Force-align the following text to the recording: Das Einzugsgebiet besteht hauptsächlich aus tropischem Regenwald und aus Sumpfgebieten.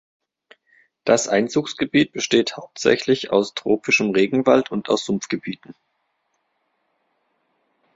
Das 1.03 1.27
Einzugsgebiet 1.27 2.11
besteht 2.11 2.57
hauptsächlich 2.57 3.29
aus 3.31 3.53
tropischem 3.53 4.09
Regenwald 4.09 4.71
und 4.71 4.89
aus 4.89 5.05
Sumpfgebieten. 5.05 5.75